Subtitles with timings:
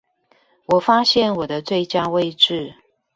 [0.65, 2.73] 我發現我的最佳位置